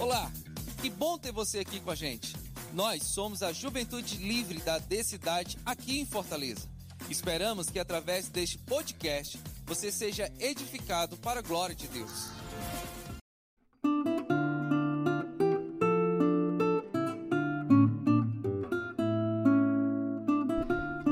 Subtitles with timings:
[0.00, 0.32] Olá,
[0.82, 2.34] que bom ter você aqui com a gente.
[2.72, 6.68] Nós somos a Juventude Livre da D-Cidade aqui em Fortaleza.
[7.08, 12.37] Esperamos que através deste podcast você seja edificado para a glória de Deus.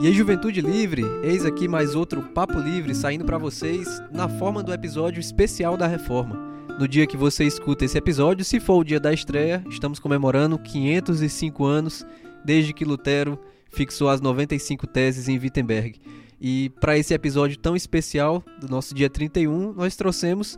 [0.06, 4.62] E aí, Juventude Livre, eis aqui mais outro Papo Livre saindo para vocês na forma
[4.62, 6.36] do episódio especial da Reforma.
[6.78, 10.60] No dia que você escuta esse episódio, se for o dia da estreia, estamos comemorando
[10.60, 12.06] 505 anos
[12.44, 13.36] desde que Lutero
[13.68, 16.00] fixou as 95 teses em Wittenberg.
[16.40, 20.56] E para esse episódio tão especial do nosso dia 31, nós trouxemos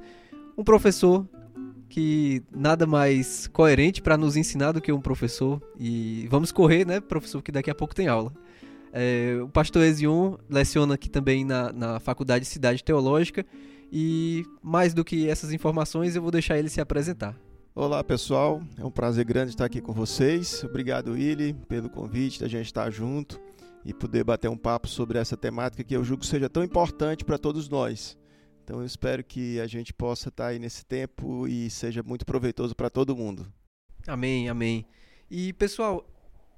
[0.59, 1.27] um professor
[1.89, 5.59] que nada mais coerente para nos ensinar do que um professor.
[5.81, 8.31] E vamos correr, né, professor, que daqui a pouco tem aula.
[8.93, 13.45] É, o pastor Ezion leciona aqui também na, na Faculdade de Cidade Teológica
[13.93, 17.37] e mais do que essas informações, eu vou deixar ele se apresentar.
[17.75, 20.65] Olá pessoal, é um prazer grande estar aqui com vocês.
[20.65, 23.41] Obrigado, Willy, pelo convite da gente estar junto
[23.85, 27.39] e poder bater um papo sobre essa temática que eu julgo seja tão importante para
[27.39, 28.19] todos nós.
[28.65, 32.75] Então eu espero que a gente possa estar aí nesse tempo e seja muito proveitoso
[32.75, 33.47] para todo mundo.
[34.07, 34.85] Amém, amém.
[35.31, 36.05] E pessoal,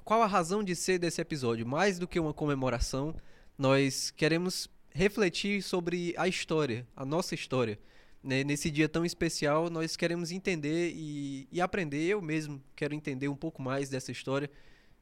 [0.04, 1.66] qual a razão de ser desse episódio?
[1.66, 3.14] Mais do que uma comemoração,
[3.56, 7.78] nós queremos refletir sobre a história, a nossa história.
[8.22, 8.44] Né?
[8.44, 12.04] Nesse dia tão especial, nós queremos entender e, e, aprender.
[12.04, 14.50] Eu mesmo quero entender um pouco mais dessa história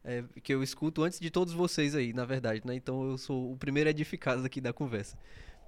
[0.05, 2.63] é, que eu escuto antes de todos vocês aí, na verdade.
[2.65, 2.75] Né?
[2.75, 5.19] Então eu sou o primeiro edificado aqui da conversa.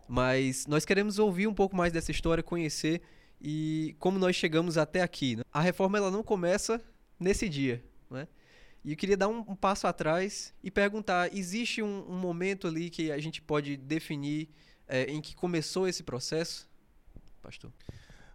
[0.08, 3.00] Mas nós queremos ouvir um pouco mais dessa história, conhecer
[3.40, 5.36] e como nós chegamos até aqui.
[5.36, 5.42] Né?
[5.52, 6.80] A reforma ela não começa
[7.18, 7.82] nesse dia.
[8.10, 8.26] Né?
[8.84, 12.88] E eu queria dar um, um passo atrás e perguntar: existe um, um, momento ali
[12.90, 14.48] que a gente pode definir
[14.88, 16.68] é, em que começou esse processo,
[17.42, 17.72] pastor?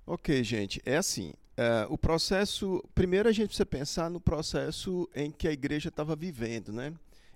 [0.06, 1.34] Ok, gente, é assim.
[1.58, 2.84] Uh, o processo.
[2.94, 6.94] Primeiro a gente precisa pensar no processo em que a igreja estava vivendo, né?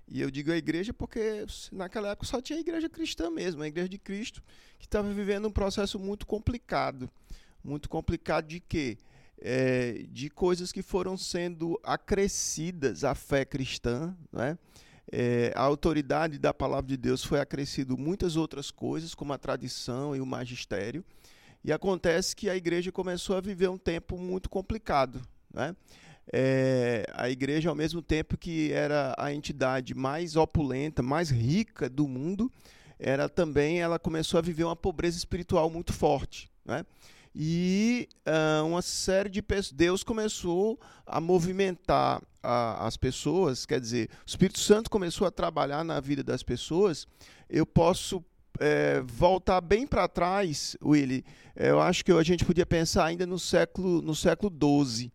[0.07, 3.67] E eu digo a igreja porque naquela época só tinha a igreja cristã mesmo, a
[3.67, 4.43] igreja de Cristo,
[4.79, 7.09] que estava vivendo um processo muito complicado.
[7.63, 8.97] Muito complicado de quê?
[9.41, 14.57] É, de coisas que foram sendo acrescidas à fé cristã, né?
[15.11, 20.15] É, a autoridade da palavra de Deus foi acrescido muitas outras coisas, como a tradição
[20.15, 21.03] e o magistério,
[21.63, 25.19] e acontece que a igreja começou a viver um tempo muito complicado.
[25.51, 25.75] Né?
[26.31, 32.07] É, a igreja, ao mesmo tempo que era a entidade mais opulenta, mais rica do
[32.07, 32.51] mundo,
[32.99, 36.51] era também ela começou a viver uma pobreza espiritual muito forte.
[36.63, 36.85] Né?
[37.41, 44.09] E uh, uma série de pessoas, Deus começou a movimentar a, as pessoas, quer dizer,
[44.25, 47.07] o Espírito Santo começou a trabalhar na vida das pessoas.
[47.49, 48.21] Eu posso
[48.59, 51.23] é, voltar bem para trás, Willy.
[51.55, 55.09] Eu acho que a gente podia pensar ainda no século no século XII,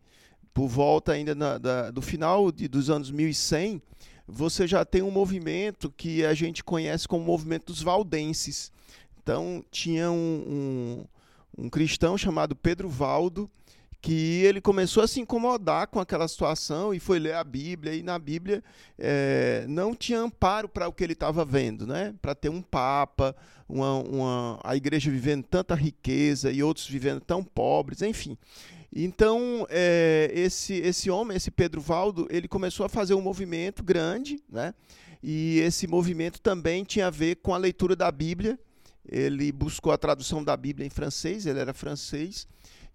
[0.54, 3.82] por volta ainda na, da, do final de, dos anos 1100,
[4.26, 8.72] você já tem um movimento que a gente conhece como o movimento dos valdenses.
[9.22, 11.04] Então tinha um, um
[11.56, 13.50] um cristão chamado Pedro Valdo,
[14.04, 18.02] que ele começou a se incomodar com aquela situação e foi ler a Bíblia, e
[18.02, 18.62] na Bíblia
[18.98, 22.14] é, não tinha amparo para o que ele estava vendo, né?
[22.20, 23.34] para ter um Papa,
[23.66, 28.36] uma, uma, a igreja vivendo tanta riqueza e outros vivendo tão pobres, enfim.
[28.94, 34.38] Então, é, esse, esse homem, esse Pedro Valdo, ele começou a fazer um movimento grande,
[34.52, 34.74] né?
[35.22, 38.58] e esse movimento também tinha a ver com a leitura da Bíblia,
[39.06, 42.46] ele buscou a tradução da Bíblia em francês, ele era francês,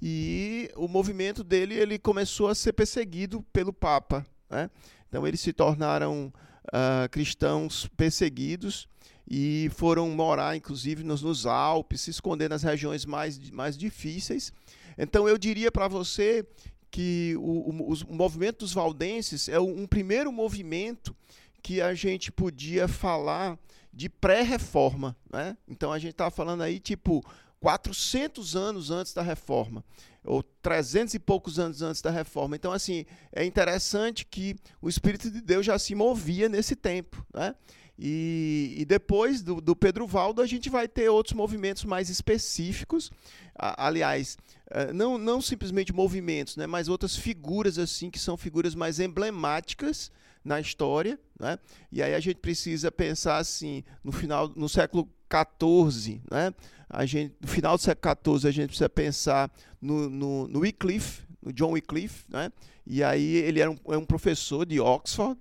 [0.02, 4.26] e o movimento dele ele começou a ser perseguido pelo Papa.
[4.50, 4.70] Né?
[5.08, 6.34] Então eles se tornaram
[6.68, 8.88] uh, cristãos perseguidos
[9.30, 14.52] e foram morar, inclusive, nos, nos, Alpes, se esconder nas regiões mais, mais difíceis.
[14.98, 16.46] Então eu diria para você
[16.90, 21.16] que o, o, o, movimento dos valdenses é um primeiro movimento
[21.62, 23.60] que a gente podia falar
[24.00, 25.14] de pré-reforma.
[25.30, 25.58] Né?
[25.68, 27.22] Então a gente está falando aí tipo
[27.60, 29.84] 400 anos antes da reforma,
[30.24, 32.56] ou 300 e poucos anos antes da reforma.
[32.56, 37.26] Então, assim, é interessante que o Espírito de Deus já se movia nesse tempo.
[37.34, 37.54] Né?
[37.98, 43.12] E, e depois do, do, Pedro Valdo, a gente vai ter outros movimentos mais específicos.
[43.54, 44.38] aliás,
[44.72, 50.10] eh, não, não simplesmente movimentos, né, mas outras figuras assim que são figuras mais emblemáticas
[50.50, 51.60] na história, né?
[51.92, 56.52] E aí a gente precisa pensar assim, no final, no século XIV, né?
[56.90, 61.22] A gente, no final do século XIV, a gente precisa pensar no, no, no Wycliffe,
[61.40, 62.52] no John Wycliffe, né?
[62.84, 65.40] E aí ele era um, é um professor de Oxford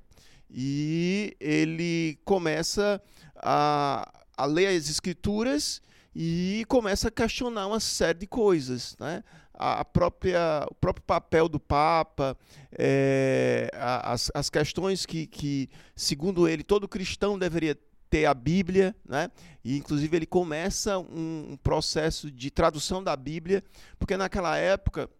[0.51, 3.01] e ele começa
[3.35, 5.81] a, a ler as escrituras
[6.15, 9.25] e começa a questionar uma série de coisas, né?
[9.59, 12.37] A própria, o próprio papel do Papa,
[12.71, 17.77] é, as, as questões que, que, segundo ele, todo cristão deveria
[18.09, 19.31] ter a Bíblia, né?
[19.65, 23.63] E inclusive ele começa um, um processo de tradução da Bíblia,
[23.99, 25.11] porque naquela época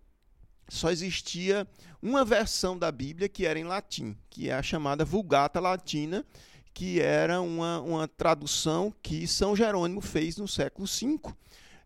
[0.69, 1.67] só existia
[2.01, 6.25] uma versão da Bíblia que era em latim, que é a chamada Vulgata Latina,
[6.73, 11.19] que era uma, uma tradução que São Jerônimo fez no século V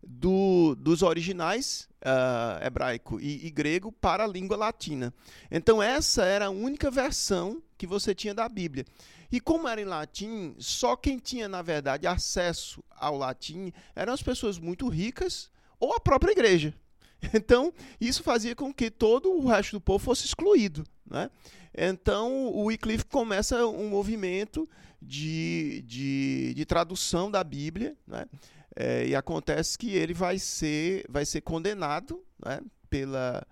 [0.05, 5.13] do, dos originais uh, hebraico e, e, grego para a língua latina.
[5.49, 8.85] Então, essa era a única versão que você tinha da Bíblia.
[9.31, 14.21] E como era em latim, só quem tinha, na verdade, acesso ao latim eram as
[14.21, 16.73] pessoas muito ricas ou a própria igreja.
[17.33, 20.83] Então, isso fazia com que todo o resto do povo fosse excluído.
[21.09, 21.31] Né?
[21.73, 24.67] Então, o Wycliffe começa um movimento
[25.01, 28.25] de, de, de tradução da Bíblia, né?
[28.75, 32.59] É, e acontece que ele vai ser, vai ser condenado né?
[32.89, 33.45] pela.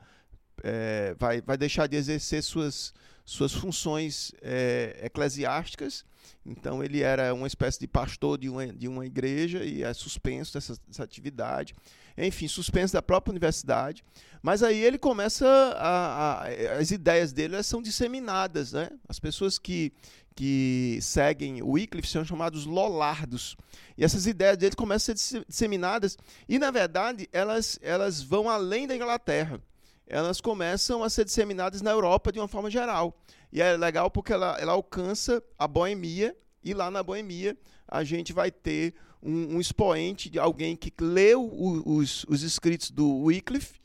[0.63, 2.93] É, vai, vai deixar de exercer suas,
[3.25, 6.05] suas funções é, eclesiásticas.
[6.45, 10.53] Então, ele era uma espécie de pastor de uma, de uma igreja e é suspenso
[10.53, 11.75] dessa, dessa atividade
[12.17, 14.03] enfim, suspenso da própria universidade.
[14.41, 15.45] Mas aí ele começa
[15.77, 18.89] a, a, as ideias dele são disseminadas, né?
[19.07, 19.93] As pessoas que
[20.35, 23.55] que seguem o Wycliffe são chamados lolardos.
[23.97, 26.17] E essas ideias dele começam a ser disseminadas
[26.47, 29.61] e na verdade elas elas vão além da Inglaterra.
[30.07, 33.17] Elas começam a ser disseminadas na Europa de uma forma geral.
[33.51, 37.57] E é legal porque ela, ela alcança a Boemia e lá na Boemia
[37.87, 42.89] a gente vai ter um, um expoente de alguém que leu o, os, os escritos
[42.89, 43.79] do Wycliffe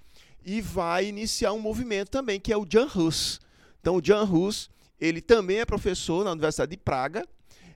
[0.45, 3.41] e vai iniciar um movimento também, que é o Jan Hus.
[3.81, 4.71] Então, o Jan Hus,
[5.01, 7.27] ele também é professor na Universidade de Praga,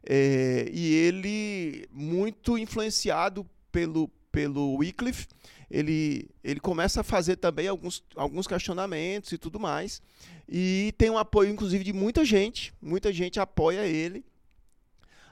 [0.02, 5.26] é, e ele, muito influenciado pelo, pelo Wycliffe,
[5.70, 10.02] ele, ele começa a fazer também alguns, alguns questionamentos e tudo mais.
[10.48, 12.74] E tem um apoio, inclusive, de muita gente.
[12.82, 14.24] Muita gente apoia ele.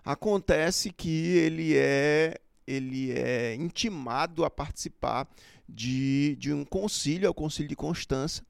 [0.04, 5.26] Acontece que ele é ele é intimado a participar
[5.66, 8.44] de, de um concílio, é o concílio de Constança,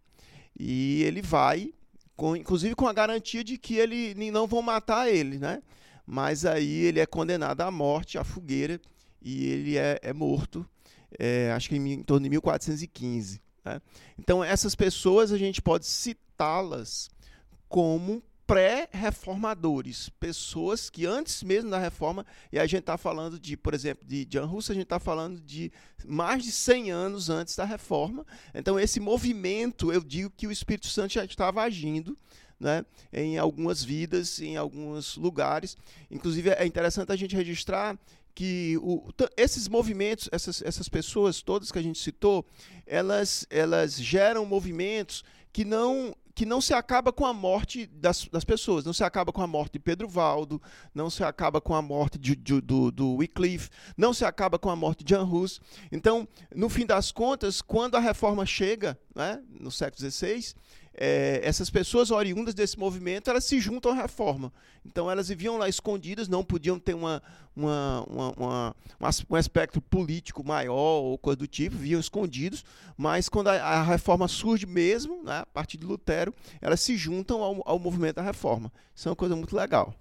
[0.58, 1.72] e ele vai,
[2.18, 5.62] com, inclusive com a garantia de que ele não vão matar ele, né?
[6.04, 8.80] Mas aí ele é condenado à morte, à fogueira,
[9.22, 10.68] e ele é, é morto,
[11.16, 13.40] é, acho que em, em, torno de 1415.
[13.64, 13.80] Né?
[14.18, 17.08] Então essas pessoas a gente pode citá-las
[17.68, 23.74] como pré-reformadores, pessoas que antes mesmo da reforma, e a gente está falando de, por
[23.74, 25.70] exemplo, de John Russo, a gente está falando de
[26.06, 28.26] mais de 100 anos antes da reforma.
[28.54, 32.16] Então, esse movimento, eu digo que o Espírito Santo já estava agindo
[32.58, 35.76] né, em algumas vidas, em alguns lugares.
[36.10, 37.98] Inclusive, é interessante a gente registrar
[38.34, 42.46] que o, esses movimentos, essas, essas pessoas todas que a gente citou,
[42.86, 45.22] elas, elas geram movimentos
[45.52, 49.32] que não que não se acaba com a morte das, das pessoas, não se acaba
[49.32, 50.62] com a morte de Pedro Valdo,
[50.94, 54.70] não se acaba com a morte de, de, do, do Wycliffe, não se acaba com
[54.70, 55.60] a morte de Jan Hus.
[55.90, 60.54] Então, no fim das contas, quando a reforma chega, né, no século XVI,
[61.00, 64.52] é, essas pessoas oriundas desse movimento, elas se juntam à reforma.
[64.84, 67.22] Então elas viviam lá escondidas, não podiam ter uma,
[67.54, 68.76] uma, uma, uma
[69.30, 72.64] um aspecto político maior ou coisa do tipo, viviam escondidos,
[72.96, 77.42] mas quando a, a reforma surge mesmo, né, a partir de Lutero, elas se juntam
[77.42, 78.72] ao, ao movimento da reforma.
[78.94, 79.94] Isso é uma coisa muito legal.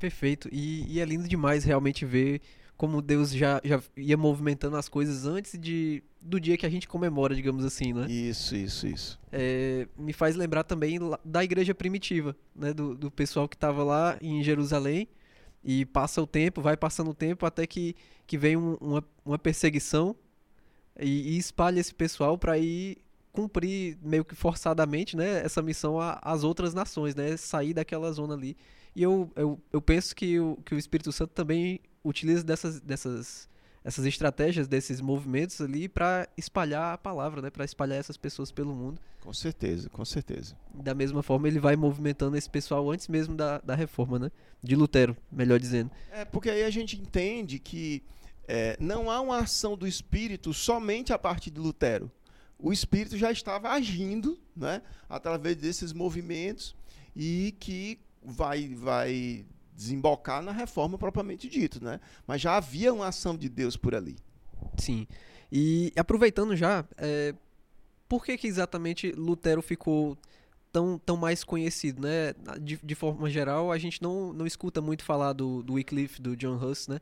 [0.00, 0.48] Perfeito.
[0.50, 2.40] E, e é lindo demais realmente ver
[2.82, 6.88] como Deus já, já ia movimentando as coisas antes de, do dia que a gente
[6.88, 8.10] comemora, digamos assim, né?
[8.10, 9.20] Isso, isso, isso.
[9.30, 12.72] É, me faz lembrar também da igreja primitiva, né?
[12.74, 15.06] Do, do pessoal que estava lá em Jerusalém
[15.62, 17.94] e passa o tempo, vai passando o tempo até que,
[18.26, 20.16] que vem um, uma, uma perseguição
[20.98, 22.98] e, e espalha esse pessoal para ir
[23.30, 25.40] cumprir meio que forçadamente, né?
[25.44, 27.36] Essa missão às outras nações, né?
[27.36, 28.56] Sair daquela zona ali.
[28.92, 33.48] E eu, eu, eu penso que o, que o Espírito Santo também utiliza dessas, dessas
[33.84, 38.74] essas estratégias desses movimentos ali para espalhar a palavra, né, para espalhar essas pessoas pelo
[38.74, 39.00] mundo.
[39.20, 40.56] Com certeza, com certeza.
[40.72, 44.30] Da mesma forma, ele vai movimentando esse pessoal antes mesmo da, da reforma, né,
[44.62, 45.90] de Lutero, melhor dizendo.
[46.10, 48.02] É porque aí a gente entende que
[48.46, 52.10] é, não há uma ação do Espírito somente a partir de Lutero.
[52.58, 56.76] O Espírito já estava agindo, né, através desses movimentos
[57.14, 59.44] e que vai vai
[59.82, 62.00] desembocar na reforma propriamente dito, né?
[62.26, 64.16] Mas já havia uma ação de Deus por ali.
[64.76, 65.06] Sim.
[65.50, 67.34] E aproveitando já, é,
[68.08, 70.16] por que, que exatamente Lutero ficou
[70.72, 72.32] tão, tão mais conhecido, né?
[72.60, 76.36] De, de forma geral, a gente não, não escuta muito falar do, do Wycliffe, do
[76.36, 77.00] John Huss, né?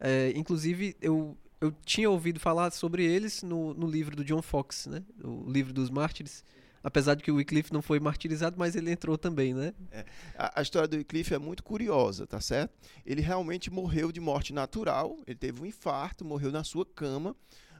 [0.00, 4.86] É, inclusive, eu, eu tinha ouvido falar sobre eles no, no livro do John Fox,
[4.86, 5.02] né?
[5.22, 6.42] O livro dos mártires.
[6.82, 9.72] Apesar de que o Wycliffe não foi martirizado, mas ele entrou também, né?
[9.90, 10.04] É,
[10.36, 12.74] a, a, história do Wycliffe é muito curiosa, tá certo?
[13.06, 17.36] Ele realmente morreu de morte natural, ele teve um infarto, morreu na sua cama,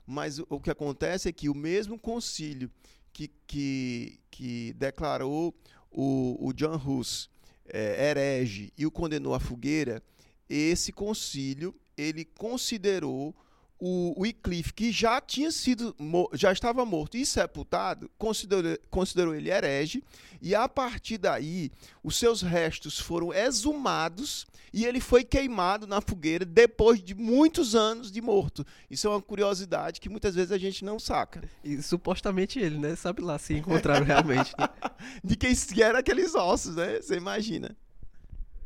[0.06, 2.70] mas o, o que acontece é que o mesmo concílio
[3.12, 5.54] que, que, que declarou
[5.90, 7.28] o, o John Hus
[7.66, 10.02] é, herege e o condenou à fogueira,
[10.48, 13.34] esse concílio ele considerou
[13.84, 15.92] o Wycliffe, que já tinha sido,
[16.34, 20.04] já estava morto e sepultado, considerou, considerou ele herege,
[20.40, 21.68] e a partir daí
[22.00, 28.12] os seus restos foram exumados e ele foi queimado na fogueira depois de muitos anos
[28.12, 28.64] de morto.
[28.88, 31.42] Isso é uma curiosidade que muitas vezes a gente não saca.
[31.64, 32.94] E supostamente ele, né?
[32.94, 34.54] Sabe lá se encontraram realmente.
[34.56, 34.68] Né?
[35.24, 37.00] de quem eram aqueles ossos, né?
[37.00, 37.76] Você imagina.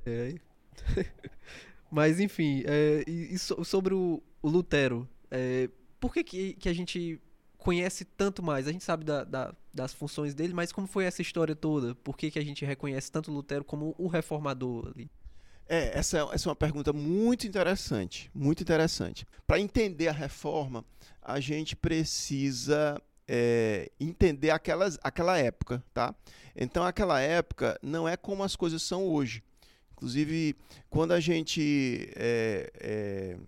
[0.04, 0.34] É.
[1.90, 6.72] Mas enfim, é, e, e sobre o, o Lutero, é, por que, que, que, a
[6.72, 7.20] gente
[7.58, 8.68] conhece tanto mais?
[8.68, 11.96] A gente sabe da, da, das funções dele, mas como foi essa história toda?
[11.96, 15.10] Por que, que a gente reconhece tanto Lutero como o reformador ali?
[15.68, 19.26] É, essa, essa é uma pergunta muito interessante, muito interessante.
[19.48, 20.84] Para entender a reforma,
[21.20, 26.14] a gente precisa é, entender aquelas, aquela época, tá?
[26.54, 29.42] Então, aquela época não é como as coisas são hoje.
[29.96, 30.54] Inclusive,
[30.88, 33.38] quando a gente é, é,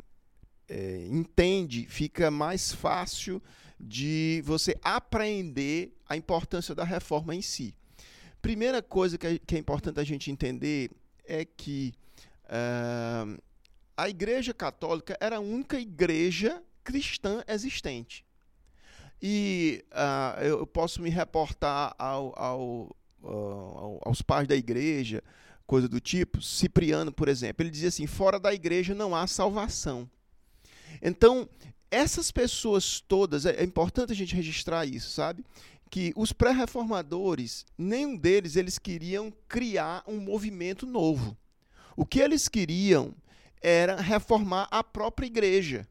[0.68, 3.42] é, entende, fica mais fácil
[3.80, 7.74] de você apreender a importância da reforma em si.
[8.42, 10.90] Primeira coisa que é, que é importante a gente entender
[11.24, 11.92] é que
[12.44, 13.40] uh,
[13.96, 18.24] a Igreja Católica era a única igreja cristã existente.
[19.20, 25.22] E uh, eu posso me reportar ao, ao, ao, aos pais da igreja,
[25.66, 26.40] coisa do tipo.
[26.40, 30.08] Cipriano, por exemplo, ele dizia assim: fora da igreja não há salvação.
[31.02, 31.48] Então,
[31.90, 35.44] essas pessoas todas, é, é importante a gente registrar isso, sabe?
[35.90, 41.36] Que os pré-reformadores, nenhum deles eles queriam criar um movimento novo.
[41.96, 43.14] O que eles queriam
[43.62, 45.86] era reformar a própria igreja.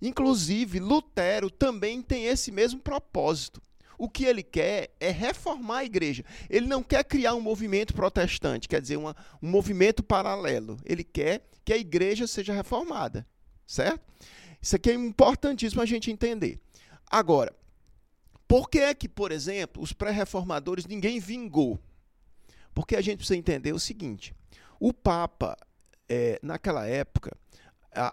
[0.00, 3.60] Inclusive, Lutero também tem esse mesmo propósito.
[3.98, 6.24] O que ele quer é reformar a igreja.
[6.50, 10.76] Ele não quer criar um movimento protestante, quer dizer, uma, um movimento paralelo.
[10.84, 13.24] Ele quer que a igreja seja reformada.
[13.66, 14.00] Certo?
[14.60, 16.60] Isso aqui é importantíssimo a gente entender.
[17.10, 17.52] Agora,
[18.46, 21.80] por que é que, por exemplo, os pré-reformadores ninguém vingou?
[22.74, 24.34] Porque a gente precisa entender o seguinte:
[24.78, 25.56] o Papa,
[26.08, 27.36] é, naquela época,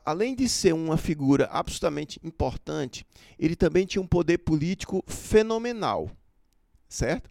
[0.05, 3.05] além de ser uma figura absolutamente importante,
[3.37, 6.11] ele também tinha um poder político fenomenal,
[6.87, 7.29] certo?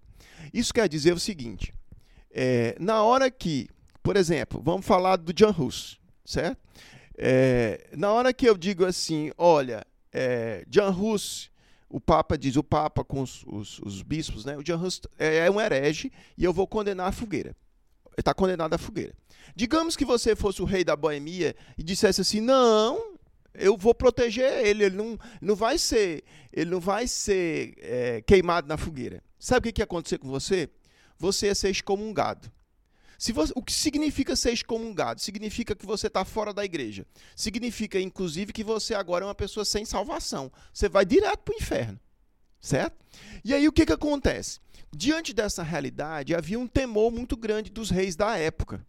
[0.52, 1.74] Isso quer dizer o seguinte:
[2.30, 3.68] é, na hora que,
[4.02, 6.58] por exemplo, vamos falar do John Hus, certo?
[7.20, 11.50] É, na hora que eu digo assim, olha, é, John Hus,
[11.88, 14.56] o Papa diz, o Papa com os, os, os bispos, né?
[14.56, 17.56] O John Hus é, é um herege e eu vou condenar a fogueira.
[18.16, 19.14] Está condenado à fogueira.
[19.54, 23.16] Digamos que você fosse o rei da Boemia e dissesse assim: não,
[23.54, 26.22] eu vou proteger ele, ele não, não vai ser,
[26.52, 29.22] ele não vai ser é, queimado na fogueira.
[29.38, 30.68] Sabe o que, que ia acontecer com você?
[31.18, 32.50] Você ia ser excomungado.
[33.18, 35.20] Se você, o que significa ser excomungado?
[35.20, 37.04] Significa que você está fora da igreja.
[37.34, 40.52] Significa, inclusive, que você agora é uma pessoa sem salvação.
[40.72, 41.98] Você vai direto para o inferno.
[42.60, 42.96] Certo?
[43.44, 44.60] E aí o que, que acontece?
[44.94, 48.86] Diante dessa realidade, havia um temor muito grande dos reis da época.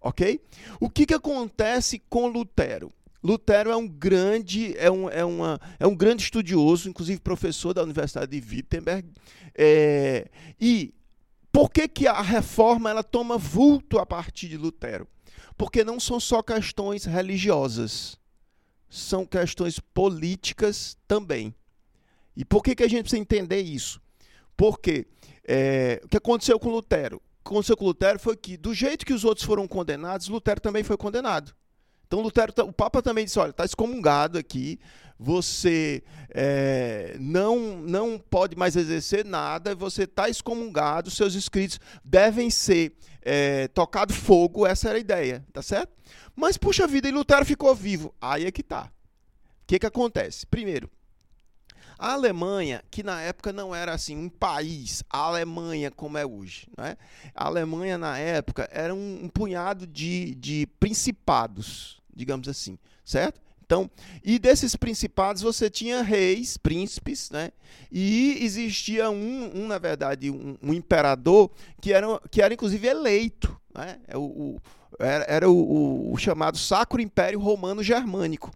[0.00, 0.40] Ok?
[0.80, 2.90] O que, que acontece com Lutero?
[3.22, 7.82] Lutero é um grande, é um, é uma, é um grande estudioso, inclusive professor da
[7.82, 9.08] Universidade de Wittenberg.
[9.54, 10.28] É,
[10.60, 10.92] e
[11.52, 15.06] por que, que a reforma ela toma vulto a partir de Lutero?
[15.56, 18.18] Porque não são só questões religiosas,
[18.88, 21.54] são questões políticas também.
[22.34, 24.00] E por que, que a gente precisa entender isso?
[24.56, 25.06] Porque
[25.44, 27.16] é, o que aconteceu com Lutero?
[27.16, 30.60] O que aconteceu com Lutero foi que, do jeito que os outros foram condenados, Lutero
[30.60, 31.54] também foi condenado.
[32.06, 34.78] Então Lutero, o Papa também disse, olha, está excomungado aqui,
[35.22, 42.96] você é, não, não pode mais exercer nada, você está excomungado, seus escritos devem ser
[43.22, 45.92] é, tocado fogo, essa era a ideia, tá certo?
[46.34, 48.12] Mas, puxa vida, e Lutero ficou vivo.
[48.20, 48.90] Aí é que tá.
[49.62, 50.46] O que, que acontece?
[50.46, 50.90] Primeiro,
[51.98, 56.66] a Alemanha, que na época não era assim um país, a Alemanha como é hoje,
[56.76, 56.96] né?
[57.34, 63.40] a Alemanha na época era um, um punhado de, de principados, digamos assim, certo?
[63.72, 63.90] Então,
[64.22, 67.52] e desses principados você tinha reis, príncipes, né?
[67.90, 71.50] E existia um, um na verdade, um, um, imperador
[71.80, 73.98] que era, que era inclusive eleito, né?
[74.06, 74.60] É o, o
[74.98, 78.50] era, era o, o, chamado Sacro Império Romano Germânico.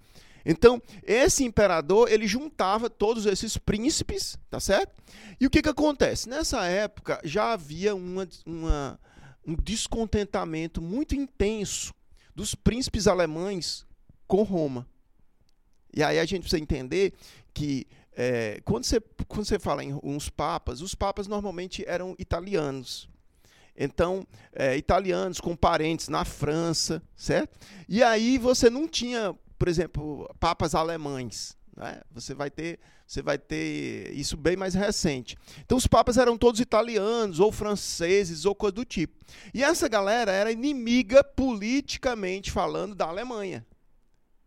[0.45, 5.01] Então, esse imperador, ele juntava todos esses príncipes, tá certo?
[5.41, 6.29] E o que que acontece?
[6.29, 9.01] Nessa época já havia uma, uma
[9.47, 11.95] um descontentamento muito intenso
[12.35, 13.87] dos príncipes alemães
[14.27, 14.87] com Roma.
[15.97, 17.15] E aí a gente precisa entender
[17.55, 23.09] que é, quando, você, quando você fala em uns papas, os papas normalmente eram italianos.
[23.75, 27.59] Então, é, italianos com parentes na França, certo?
[27.89, 31.57] E aí você não tinha, por exemplo, papas alemães.
[31.75, 32.01] Né?
[32.13, 35.37] Você vai ter você vai ter isso bem mais recente.
[35.61, 39.15] Então os papas eram todos italianos ou franceses ou coisa do tipo.
[39.55, 43.65] E essa galera era inimiga politicamente falando da Alemanha.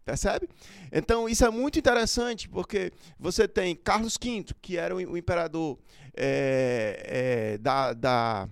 [0.10, 0.50] Percebe?
[0.92, 5.78] Então isso é muito interessante porque você tem Carlos V, que era o imperador
[6.18, 7.04] é,
[7.54, 8.50] é, da, da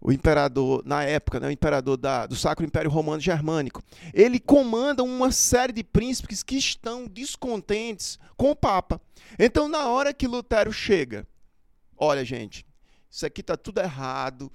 [0.00, 3.82] o imperador, na época, né, o imperador da, do Sacro Império Romano Germânico,
[4.12, 9.00] ele comanda uma série de príncipes que estão descontentes com o Papa.
[9.36, 11.26] Então, na hora que Lutero chega,
[11.96, 12.64] olha, gente,
[13.14, 14.50] isso aqui está tudo errado.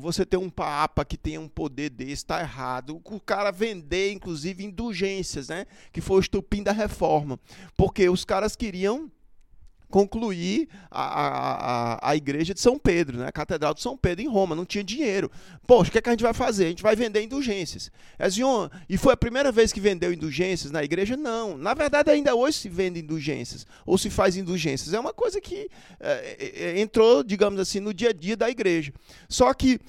[0.00, 3.00] Você tem um papa que tenha um poder desse, está errado.
[3.04, 5.66] O cara vender, inclusive, indulgências, né?
[5.92, 7.38] Que foi o estupim da reforma.
[7.76, 9.08] Porque os caras queriam
[9.90, 13.28] concluir a, a, a igreja de São Pedro, né?
[13.28, 15.30] a Catedral de São Pedro em Roma, não tinha dinheiro.
[15.66, 16.66] Poxa, o que, é que a gente vai fazer?
[16.66, 17.90] A gente vai vender indulgências.
[18.88, 21.16] E foi a primeira vez que vendeu indulgências na igreja?
[21.16, 21.56] Não.
[21.56, 24.92] Na verdade, ainda hoje se vende indulgências, ou se faz indulgências.
[24.92, 25.68] É uma coisa que
[26.00, 28.92] é, é, é entrou, digamos assim, no dia a dia da igreja.
[29.28, 29.80] Só que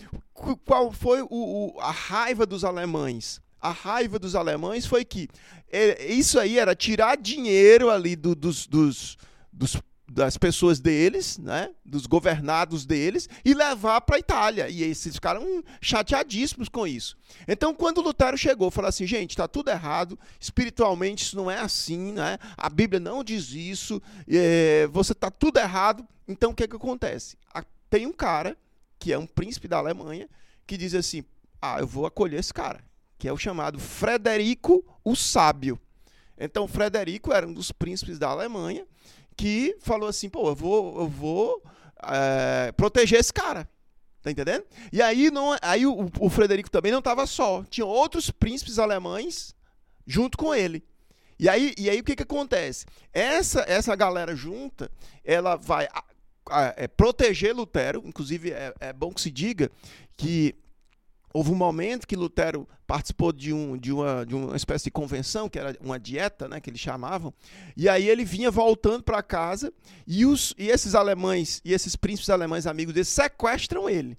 [0.65, 3.41] qual foi o, o, a raiva dos alemães?
[3.59, 5.27] A raiva dos alemães foi que
[5.71, 9.17] é, isso aí era tirar dinheiro ali do, dos, dos
[9.57, 14.69] dos, das pessoas deles, né, dos governados deles, e levar para a Itália.
[14.69, 17.17] E esses ficaram chateadíssimos com isso.
[17.47, 22.13] Então, quando Lutero chegou, falou assim: gente, está tudo errado, espiritualmente isso não é assim,
[22.13, 22.37] né?
[22.55, 26.07] a Bíblia não diz isso, é, você está tudo errado.
[26.27, 27.37] Então, o que, é que acontece?
[27.89, 28.57] Tem um cara,
[28.99, 30.29] que é um príncipe da Alemanha,
[30.65, 31.23] que diz assim:
[31.61, 32.83] ah, eu vou acolher esse cara,
[33.17, 35.79] que é o chamado Frederico o Sábio.
[36.39, 38.85] Então, Frederico era um dos príncipes da Alemanha
[39.37, 41.63] que falou assim, pô, eu vou, eu vou
[42.03, 43.69] é, proteger esse cara.
[44.21, 44.65] Tá entendendo?
[44.91, 47.63] E aí, não, aí o, o Frederico também não estava só.
[47.69, 49.55] Tinha outros príncipes alemães
[50.05, 50.83] junto com ele.
[51.39, 52.85] E aí, e aí o que, que acontece?
[53.13, 54.91] Essa, essa galera junta,
[55.23, 56.03] ela vai a,
[56.49, 58.01] a, é, proteger Lutero.
[58.03, 59.71] Inclusive, é, é bom que se diga
[60.17, 60.55] que
[61.37, 65.47] Houve um momento que Lutero participou de, um, de, uma, de uma espécie de convenção,
[65.47, 67.31] que era uma dieta, né, que eles chamavam,
[67.75, 69.71] e aí ele vinha voltando para casa
[70.07, 74.17] e, os, e esses alemães, e esses príncipes alemães amigos dele, sequestram ele.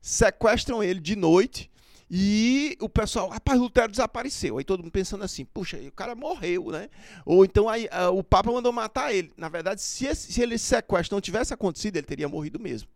[0.00, 1.70] Sequestram ele de noite
[2.10, 4.56] e o pessoal, rapaz, Lutero desapareceu.
[4.56, 6.88] Aí todo mundo pensando assim, puxa, o cara morreu, né?
[7.26, 9.30] Ou então aí, uh, o Papa mandou matar ele.
[9.36, 12.88] Na verdade, se, esse, se ele sequestro não tivesse acontecido, ele teria morrido mesmo.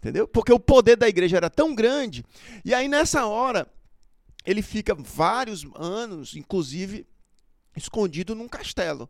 [0.00, 0.26] Entendeu?
[0.26, 2.24] Porque o poder da igreja era tão grande.
[2.64, 3.70] E aí, nessa hora,
[4.46, 7.06] ele fica vários anos, inclusive,
[7.76, 9.08] escondido num castelo.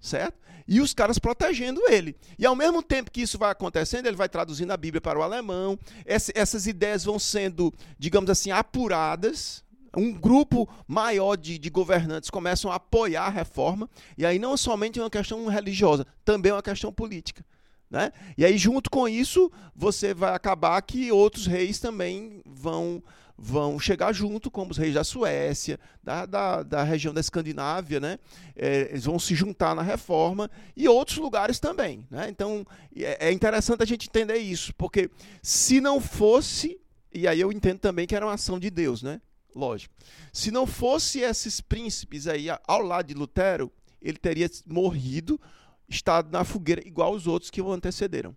[0.00, 0.36] Certo?
[0.66, 2.16] E os caras protegendo ele.
[2.36, 5.22] E ao mesmo tempo que isso vai acontecendo, ele vai traduzindo a Bíblia para o
[5.22, 5.78] alemão.
[6.04, 9.64] essas ideias vão sendo, digamos assim, apuradas.
[9.96, 13.88] Um grupo maior de, de governantes começam a apoiar a reforma.
[14.18, 17.44] E aí não é somente uma questão religiosa, também é uma questão política.
[17.90, 18.12] Né?
[18.36, 23.02] E aí, junto com isso, você vai acabar que outros reis também vão
[23.38, 28.18] vão chegar junto, como os reis da Suécia, da, da, da região da Escandinávia, né?
[28.54, 32.06] É, eles vão se juntar na reforma e outros lugares também.
[32.10, 32.28] Né?
[32.30, 35.10] Então é, é interessante a gente entender isso, porque
[35.42, 36.80] se não fosse,
[37.12, 39.20] e aí eu entendo também que era uma ação de Deus, né?
[39.54, 39.94] Lógico.
[40.32, 43.72] Se não fosse esses príncipes aí ao lado de Lutero,
[44.02, 45.40] ele teria morrido
[45.88, 48.34] estado na fogueira igual os outros que o antecederam.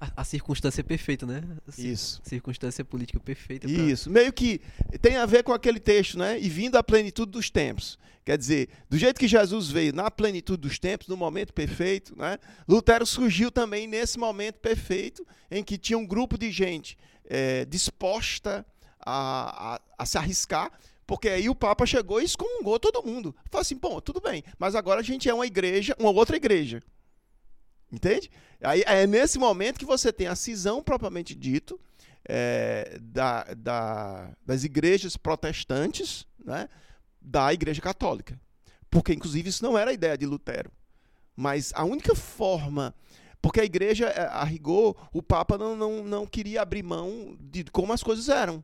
[0.00, 1.42] A, a circunstância é perfeita, né?
[1.78, 2.20] Isso.
[2.24, 3.68] Circunstância política perfeita.
[3.68, 3.76] Pra...
[3.76, 4.10] Isso.
[4.10, 4.60] Meio que
[5.00, 6.40] tem a ver com aquele texto, né?
[6.40, 7.98] E vindo à plenitude dos tempos.
[8.24, 12.38] Quer dizer, do jeito que Jesus veio na plenitude dos tempos, no momento perfeito, né?
[12.68, 18.64] Lutero surgiu também nesse momento perfeito, em que tinha um grupo de gente é, disposta
[19.00, 20.70] a, a, a se arriscar
[21.06, 23.34] porque aí o Papa chegou e excomungou todo mundo.
[23.50, 26.82] Falou assim, bom, tudo bem, mas agora a gente é uma igreja, uma outra igreja.
[27.90, 28.30] Entende?
[28.62, 31.78] Aí é nesse momento que você tem a cisão propriamente dito
[32.24, 36.68] é, da, da, das igrejas protestantes né,
[37.20, 38.40] da igreja católica.
[38.90, 40.70] porque inclusive isso não era a ideia de Lutero.
[41.36, 42.94] Mas a única forma
[43.42, 47.64] porque a igreja, é, a rigor, o Papa não, não, não queria abrir mão de
[47.64, 48.62] como as coisas eram,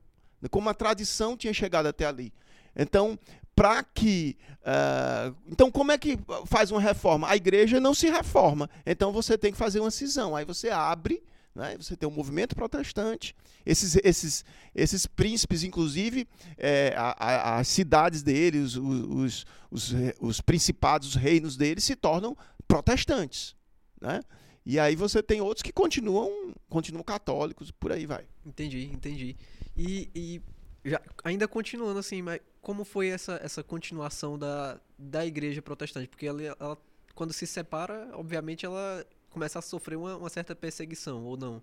[0.51, 2.33] como a tradição tinha chegado até ali.
[2.77, 3.19] Então,
[3.55, 4.37] para que.
[4.61, 7.29] Uh, então, como é que faz uma reforma?
[7.29, 8.71] A igreja não se reforma.
[8.87, 10.37] Então, você tem que fazer uma cisão.
[10.37, 11.23] Aí você abre.
[11.59, 11.77] Né?
[11.77, 13.35] Você tem um movimento protestante,
[13.67, 20.41] esses, esses, esses príncipes, inclusive, é, a, a, as cidades deles, os, os, os, os
[20.41, 22.37] principados, os reinos deles se tornam
[22.69, 23.57] protestantes.
[24.01, 24.21] Né?
[24.65, 28.25] E aí você tem outros que continuam, continuam católicos, por aí vai.
[28.47, 29.37] Entendi, entendi.
[29.79, 30.43] E, e
[30.85, 36.09] já, ainda continuando assim, mas como foi essa, essa continuação da, da igreja protestante?
[36.09, 36.79] Porque ela, ela,
[37.15, 41.63] quando se separa, obviamente ela começa a sofrer uma, uma certa perseguição, ou não?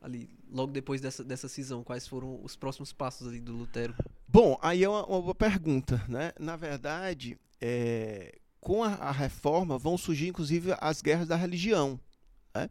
[0.00, 1.82] ali logo depois dessa, dessa cisão?
[1.82, 3.94] Quais foram os próximos passos ali do Lutero?
[4.28, 6.32] Bom, aí é uma, uma boa pergunta, né?
[6.38, 11.98] Na verdade, é, com a, a, reforma vão surgir inclusive as guerras da religião,
[12.54, 12.70] né?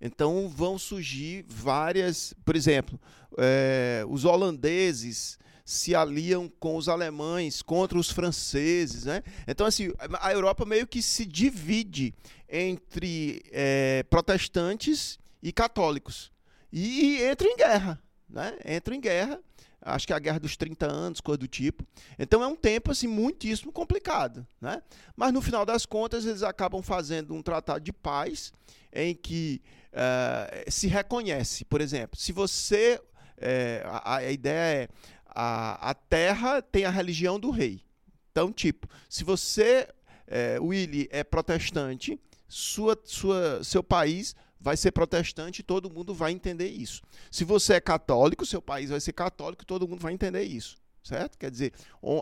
[0.00, 3.00] Então vão surgir várias, por exemplo,
[3.38, 9.22] é, os holandeses se aliam com os alemães contra os franceses, né?
[9.48, 12.14] Então assim a Europa meio que se divide
[12.48, 16.30] entre é, protestantes e católicos
[16.72, 18.56] e entra em guerra, né?
[18.64, 19.40] Entra em guerra
[19.86, 21.86] acho que é a guerra dos 30 anos, coisa do tipo.
[22.18, 24.82] Então é um tempo assim muitíssimo complicado, né?
[25.14, 28.52] Mas no final das contas eles acabam fazendo um tratado de paz
[28.92, 29.62] em que
[29.96, 33.00] uh, se reconhece, por exemplo, se você
[33.38, 34.88] é, a, a, ideia é
[35.26, 37.82] a, a terra tem a religião do rei.
[38.30, 39.88] Então, tipo, se você,
[40.26, 46.32] é, Willy, é protestante, sua, sua, seu país vai ser protestante e todo mundo vai
[46.32, 47.02] entender isso.
[47.30, 50.76] Se você é católico, seu país vai ser católico e todo mundo vai entender isso.
[51.02, 51.38] Certo?
[51.38, 51.72] Quer dizer,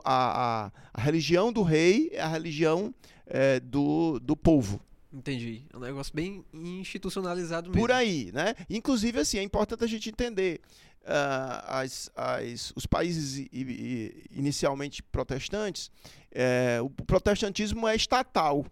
[0.05, 2.95] a, a, a religião do rei é a religião
[3.27, 4.79] é, do, do povo.
[5.15, 5.65] Entendi.
[5.73, 7.81] É um negócio bem institucionalizado mesmo.
[7.81, 8.57] Por aí, né?
[8.69, 10.61] Inclusive, assim, é importante a gente entender.
[11.05, 13.47] Uh, as, as, os países
[14.31, 15.91] inicialmente protestantes,
[16.33, 18.65] é, o protestantismo é estatal.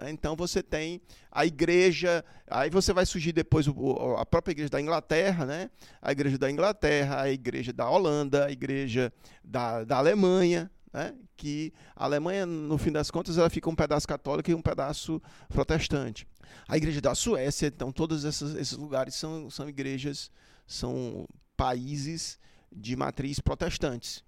[0.00, 0.10] Né?
[0.10, 1.00] Então você tem
[1.32, 5.68] a igreja, aí você vai surgir depois o, a própria igreja da Inglaterra, né?
[6.00, 9.12] a igreja da Inglaterra, a igreja da Holanda, a igreja
[9.44, 11.14] da, da Alemanha, né?
[11.36, 15.22] que a Alemanha, no fim das contas, ela fica um pedaço católico e um pedaço
[15.48, 16.26] protestante.
[16.68, 20.30] A igreja da Suécia, então, todos esses, esses lugares são, são igrejas,
[20.66, 21.26] são
[21.56, 22.38] países
[22.72, 24.24] de matriz protestantes.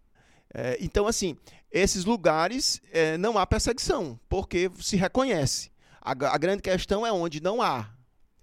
[0.54, 1.36] É, então, assim,
[1.70, 5.70] esses lugares é, não há perseguição, porque se reconhece.
[6.00, 7.90] A, a, grande questão é onde não há.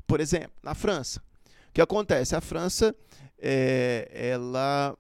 [0.07, 1.21] Por exemplo, na França.
[1.69, 2.35] O que acontece?
[2.35, 2.95] A França,
[3.37, 4.97] é, ela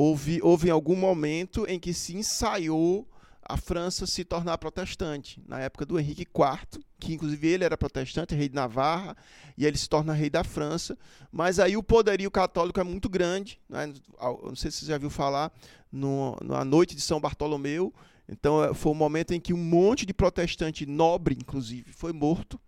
[0.00, 3.06] houve, houve algum momento em que se ensaiou
[3.42, 8.34] a França se tornar protestante, na época do Henrique IV, que inclusive ele era protestante,
[8.34, 9.14] rei de Navarra,
[9.58, 10.96] e ele se torna rei da França,
[11.30, 13.92] mas aí o poderio católico é muito grande, né?
[14.18, 15.52] não sei se você já viu falar,
[15.92, 17.92] no, na noite de São Bartolomeu,
[18.26, 22.58] então é, foi um momento em que um monte de protestante nobre, inclusive, foi morto,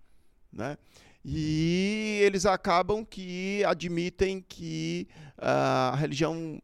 [0.52, 0.76] né?
[1.24, 5.06] E eles acabam que admitem que
[5.38, 6.60] uh, a religião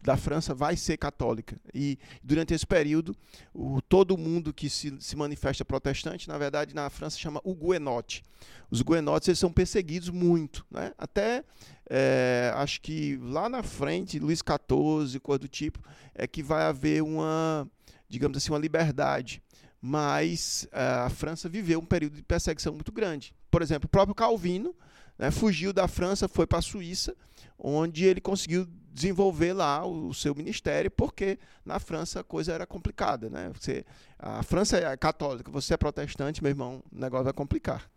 [0.00, 1.60] da França vai ser católica.
[1.74, 3.16] E durante esse período,
[3.52, 8.22] o, todo mundo que se, se manifesta protestante, na verdade, na França chama o Guenote.
[8.70, 10.64] Os Guenotes eles são perseguidos muito.
[10.70, 10.92] Né?
[10.96, 11.44] Até,
[11.90, 15.80] é, acho que lá na frente, Luís XIV, coisa do tipo,
[16.14, 17.68] é que vai haver uma,
[18.08, 19.42] digamos assim, uma liberdade.
[19.80, 23.34] Mas é, a França viveu um período de perseguição muito grande.
[23.50, 24.74] Por exemplo, o próprio Calvino
[25.18, 27.14] né, fugiu da França, foi para a Suíça,
[27.58, 33.30] onde ele conseguiu desenvolver lá o, seu ministério, porque na França a coisa era complicada,
[33.30, 33.50] né?
[33.58, 33.84] Você,
[34.18, 37.90] a França é católica, você é protestante, meu irmão, o negócio vai complicar.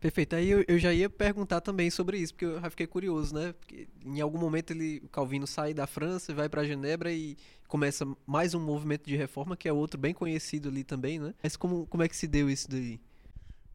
[0.00, 0.36] Perfeito.
[0.36, 3.52] Aí eu, eu, já ia perguntar também sobre isso, porque eu já fiquei curioso, né?
[3.52, 7.36] Porque em algum momento ele, o Calvino sai da França, vai para Genebra e
[7.68, 11.34] começa mais um movimento de reforma, que é outro bem conhecido ali também, né?
[11.42, 13.00] Mas como, como é que se deu isso daí?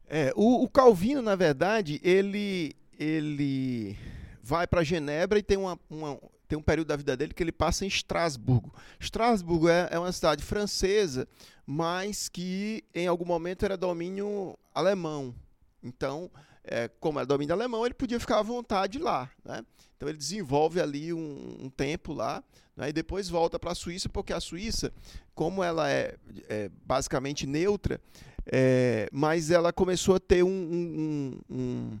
[0.08, 3.96] É, o, o Calvino, na verdade, ele, ele
[4.50, 7.52] vai para Genebra e tem, uma, uma, tem um período da vida dele que ele
[7.52, 8.74] passa em Estrasburgo.
[8.98, 11.28] Estrasburgo é, é uma cidade francesa,
[11.64, 15.32] mas que em algum momento era domínio alemão.
[15.80, 16.28] Então,
[16.64, 19.30] é, como era domínio alemão, ele podia ficar à vontade lá.
[19.44, 19.64] Né?
[19.96, 22.42] Então ele desenvolve ali um, um tempo lá,
[22.76, 22.88] né?
[22.88, 24.92] e depois volta para a Suíça, porque a Suíça,
[25.32, 26.16] como ela é,
[26.48, 28.00] é basicamente neutra,
[28.46, 32.00] é, mas ela começou a ter um, um, um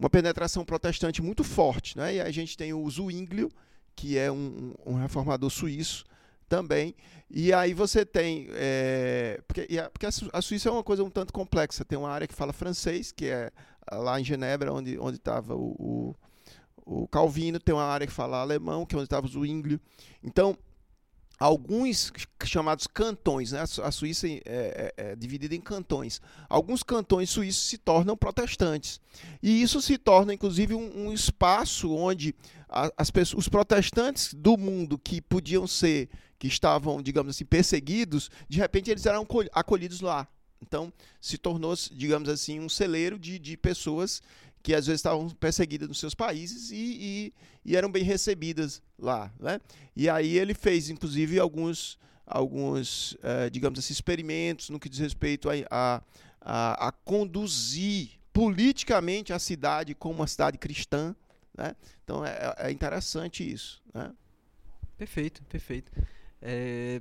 [0.00, 1.96] uma penetração protestante muito forte.
[1.96, 2.16] Né?
[2.16, 3.50] E a gente tem o Zwinglio,
[3.94, 6.04] que é um, um reformador suíço,
[6.48, 6.96] também.
[7.30, 8.48] E aí você tem.
[8.52, 11.84] É, porque, porque a Suíça é uma coisa um tanto complexa.
[11.84, 13.52] Tem uma área que fala francês, que é
[13.92, 18.84] lá em Genebra, onde estava o, o, o, Calvino, tem uma área que fala alemão,
[18.84, 19.80] que é onde estava o Zwinglio.
[20.24, 20.56] Então,
[21.40, 22.12] alguns
[22.44, 23.64] chamados cantões, né?
[23.82, 26.20] a Suíça é, é, é, dividida em cantões.
[26.50, 29.00] Alguns cantões suíços se tornam protestantes.
[29.42, 32.34] E isso se torna, inclusive, um, um espaço onde
[32.68, 38.58] as pessoas, os protestantes do mundo que podiam ser, que estavam, digamos assim, perseguidos, de
[38.58, 40.28] repente eles eram acolhidos lá.
[40.62, 44.22] Então, se tornou, digamos assim, um celeiro de, de pessoas
[44.62, 49.32] que às vezes estavam perseguidas nos seus países e, e, e, eram bem recebidas lá.
[49.38, 49.60] Né?
[49.96, 55.48] E aí ele fez, inclusive, alguns, alguns eh, digamos assim, experimentos no que diz respeito
[55.48, 56.02] a, a,
[56.40, 61.14] a, a, conduzir politicamente a cidade como uma cidade cristã.
[61.56, 61.74] Né?
[62.04, 63.82] Então é, é interessante isso.
[63.94, 64.12] Né?
[64.98, 65.90] Perfeito, perfeito.
[66.42, 67.00] É,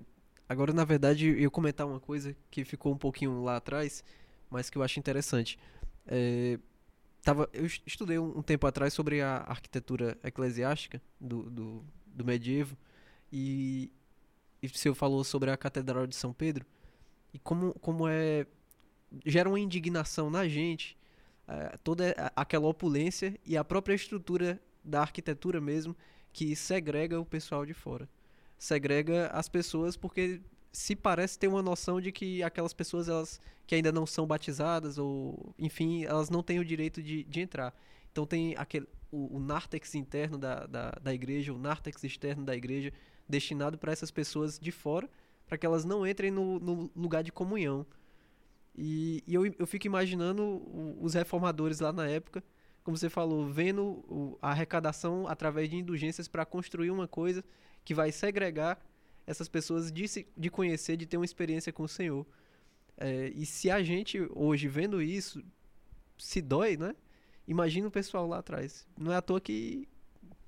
[0.49, 4.03] Agora, na verdade, eu comentar uma coisa que ficou um pouquinho lá atrás,
[4.49, 5.59] mas que eu acho interessante.
[6.07, 6.57] É,
[7.23, 12.77] tava, eu estudei um, tempo atrás sobre a arquitetura eclesiástica do, do, do medievo.
[13.31, 13.91] E,
[14.61, 16.65] e o senhor falou sobre a Catedral de São Pedro.
[17.33, 18.45] E como, como é
[19.25, 20.97] gera uma indignação na gente
[21.47, 25.95] é, toda aquela opulência e a própria estrutura da arquitetura mesmo
[26.31, 28.07] que segrega o pessoal de fora.
[28.57, 33.75] Segrega as pessoas porque se parece ter uma noção de que aquelas pessoas elas que
[33.75, 37.73] ainda não são batizadas ou enfim elas não têm o direito de, de entrar.
[38.11, 42.55] Então tem aquele o, o nártex interno da, da, da igreja o nártex externo da
[42.55, 42.93] igreja
[43.27, 45.09] destinado para essas pessoas de fora
[45.47, 47.85] para que elas não entrem no, no lugar de comunhão.
[48.75, 50.61] E, e, eu, eu fico imaginando
[51.01, 52.43] os reformadores lá na época
[52.83, 57.43] como você falou vendo a arrecadação através de indulgências para construir uma coisa
[57.83, 58.79] que vai segregar
[59.29, 62.25] essas pessoas de, se, de conhecer, de ter uma experiência com o Senhor.
[62.97, 65.43] É, e se a gente, hoje, vendo isso,
[66.17, 66.95] se dói, né?
[67.47, 68.87] Imagina o pessoal lá atrás.
[68.97, 69.87] Não é à toa que,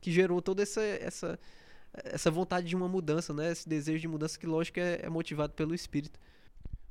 [0.02, 1.39] que gerou toda essa, essa,
[1.94, 3.52] essa vontade de uma mudança, né?
[3.52, 6.20] Esse desejo de mudança que, lógico, é, é motivado pelo Espírito.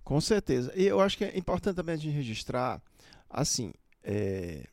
[0.05, 0.73] Com certeza.
[0.77, 2.81] E eu acho que é importante também a gente registrar,
[3.29, 3.73] assim,
[4.05, 4.65] é...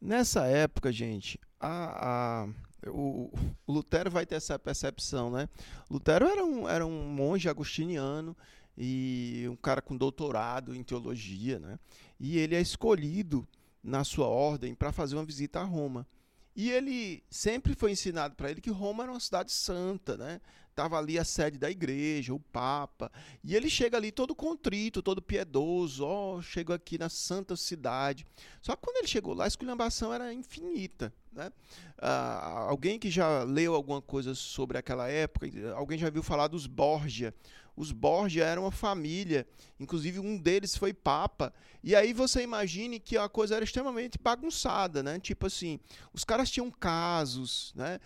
[0.00, 3.30] nessa época, gente, a, a, o,
[3.66, 5.48] o, Lutero vai ter essa percepção, né?
[5.88, 8.36] Lutero era um, era um monge agostiniano
[8.76, 11.78] e um cara com doutorado em teologia, né?
[12.18, 13.46] E ele é escolhido
[13.82, 16.06] na sua ordem para fazer uma visita a Roma.
[16.54, 20.40] E ele sempre foi ensinado para ele que Roma era uma cidade santa, né?
[20.74, 23.12] Tava ali a sede da igreja, o papa,
[23.44, 28.26] e ele chega ali todo contrito, todo piedoso, ó, oh, chego aqui na santa cidade.
[28.62, 31.12] Só que quando ele chegou lá, a esculhambação era infinita.
[31.30, 31.52] Né?
[31.98, 36.66] Ah, alguém que já leu alguma coisa sobre aquela época, alguém já viu falar dos
[36.66, 37.34] Borgia.
[37.76, 39.46] Os Borgia eram uma família,
[39.80, 41.52] inclusive um deles foi papa.
[41.82, 45.18] E aí você imagine que a coisa era extremamente bagunçada, né?
[45.18, 45.80] Tipo assim,
[46.12, 47.98] os caras tinham casos, né?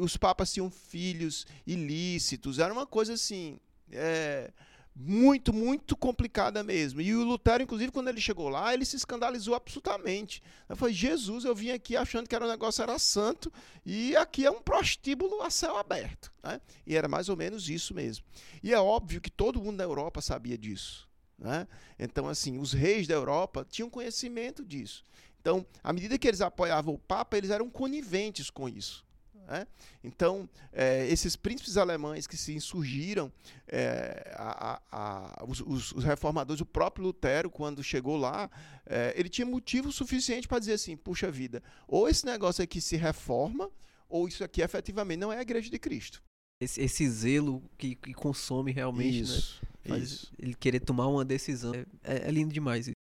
[0.00, 3.58] os papas tinham filhos ilícitos, era uma coisa assim.
[3.92, 4.50] É,
[4.98, 7.02] muito, muito complicada mesmo.
[7.02, 10.42] E o Lutero, inclusive, quando ele chegou lá, ele se escandalizou absolutamente.
[10.66, 13.52] Eu falei, Jesus, eu vim aqui achando que era um negócio era santo
[13.84, 16.32] e aqui é um prostíbulo a céu aberto.
[16.42, 16.58] Né?
[16.86, 18.24] E era mais ou menos isso mesmo.
[18.62, 21.06] E é óbvio que todo mundo na Europa sabia disso.
[21.38, 21.68] Né?
[21.98, 25.04] Então, assim, os reis da Europa tinham conhecimento disso.
[25.38, 29.05] Então, à medida que eles apoiavam o Papa, eles eram coniventes com isso.
[29.46, 29.66] Né?
[30.02, 33.32] Então, é, esses príncipes alemães que se insurgiram,
[33.68, 35.60] é, a, a, os,
[35.92, 38.50] os, reformadores, o próprio Lutero, quando chegou lá,
[38.84, 42.96] é, ele tinha motivo suficiente para dizer assim: puxa vida, ou esse negócio aqui se
[42.96, 43.70] reforma,
[44.08, 46.20] ou isso aqui efetivamente não é a igreja de Cristo.
[46.60, 49.98] Esse, esse zelo que, que, consome realmente, isso, né?
[49.98, 50.32] Isso.
[50.38, 51.72] ele querer tomar uma decisão.
[51.74, 52.96] É, é, é lindo demais isso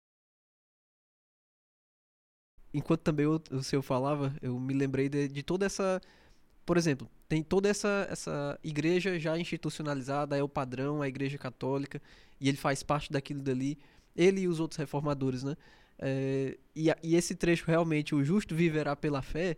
[2.74, 6.00] enquanto também o, o senhor falava, eu me lembrei de, de toda essa
[6.64, 12.00] por exemplo, tem toda essa, essa igreja já institucionalizada, é o padrão, a igreja católica,
[12.40, 13.78] e ele faz parte daquilo dali,
[14.14, 15.56] ele e os outros reformadores, né?
[15.98, 19.56] É, e, e, esse trecho realmente, o justo viverá pela fé,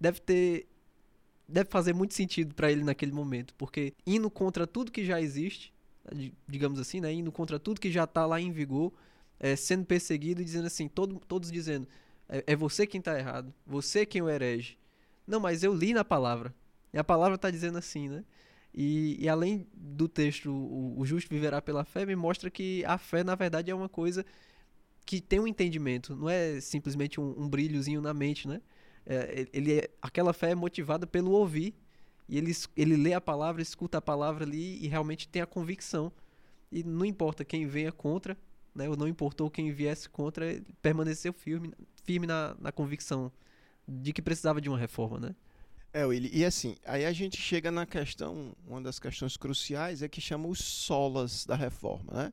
[0.00, 0.66] deve ter.
[1.48, 5.72] deve fazer muito sentido para ele naquele momento, porque indo contra tudo que já existe,
[6.46, 7.12] digamos assim, né?
[7.12, 8.92] Indo contra tudo que já está lá em vigor,
[9.38, 11.88] é, sendo perseguido e dizendo assim, todo, todos dizendo,
[12.28, 14.78] é, é você quem está errado, você quem o herege,
[15.30, 16.54] não, mas eu li na palavra.
[16.92, 18.24] E a palavra está dizendo assim, né?
[18.74, 22.98] E, e, além do texto, o, o, justo viverá pela fé, me mostra que a
[22.98, 24.24] fé, na verdade, é uma coisa
[25.04, 28.60] que tem um entendimento, não é simplesmente um, um brilhozinho na mente, né?
[29.04, 31.74] É, ele é, aquela fé é motivada pelo ouvir
[32.28, 36.12] E ele, ele lê a palavra, escuta a palavra ali e realmente tem a convicção.
[36.70, 38.36] E não importa quem venha contra,
[38.74, 38.88] né?
[38.88, 41.72] Ou não importou quem viesse contra, permaneceu firme,
[42.04, 43.32] firme na, na convicção
[43.86, 45.34] de que precisava de uma reforma, né?
[45.92, 50.08] É, Willi, e assim, aí a gente chega na questão, uma das questões cruciais é
[50.08, 52.32] que chama os solas da reforma, né?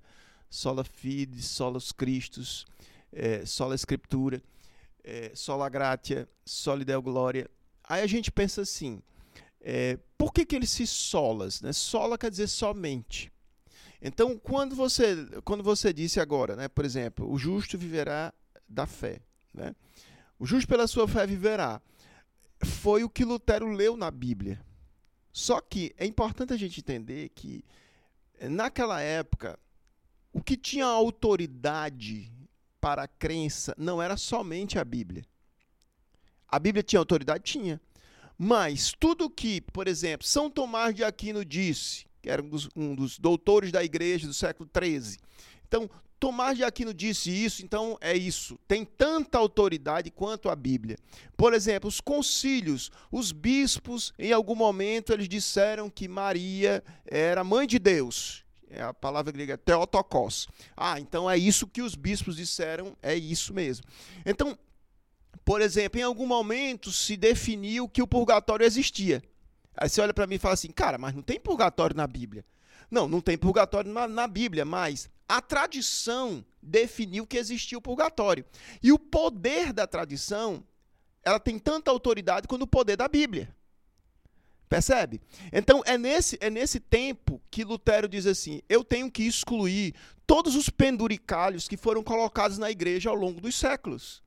[0.49, 2.65] Sola fide, solos Christus,
[3.11, 4.41] é, sola escritura,
[5.03, 7.49] é, sola gratia, sola deo gloria.
[7.83, 9.01] Aí a gente pensa assim,
[9.59, 11.61] é, por que, que ele se solas?
[11.61, 11.73] Né?
[11.73, 13.31] Sola quer dizer somente.
[14.01, 18.31] Então, quando você, quando você disse agora, né, por exemplo, o justo viverá
[18.69, 19.19] da fé,
[19.53, 19.73] né?
[20.39, 21.81] O justo pela sua fé viverá,
[22.63, 24.61] foi o que Lutero leu na Bíblia.
[25.31, 27.63] Só que é importante a gente entender que,
[28.41, 29.59] naquela época,
[30.33, 32.31] o que tinha autoridade
[32.79, 35.25] para a crença não era somente a Bíblia.
[36.47, 37.43] A Bíblia tinha autoridade?
[37.43, 37.81] Tinha.
[38.37, 42.95] Mas tudo que, por exemplo, São Tomás de Aquino disse, que era um dos, um
[42.95, 45.17] dos doutores da igreja do século XIII.
[45.67, 45.89] Então,
[46.19, 48.57] Tomás de Aquino disse isso, então é isso.
[48.67, 50.97] Tem tanta autoridade quanto a Bíblia.
[51.35, 57.67] Por exemplo, os concílios, os bispos, em algum momento, eles disseram que Maria era mãe
[57.67, 58.43] de Deus.
[58.69, 60.47] É a palavra grega é Theotokos.
[60.75, 63.85] Ah, então é isso que os bispos disseram, é isso mesmo.
[64.25, 64.57] Então,
[65.45, 69.23] por exemplo, em algum momento se definiu que o purgatório existia.
[69.75, 72.43] Aí você olha para mim e fala assim, cara, mas não tem purgatório na Bíblia.
[72.89, 78.45] Não, não tem purgatório na, na Bíblia, mas a tradição definiu que existia o purgatório.
[78.81, 80.63] E o poder da tradição,
[81.23, 83.53] ela tem tanta autoridade quanto o poder da Bíblia.
[84.69, 85.21] Percebe?
[85.51, 89.95] Então é nesse, é nesse tempo que Lutero diz assim: eu tenho que excluir
[90.25, 94.21] todos os penduricalhos que foram colocados na igreja ao longo dos séculos.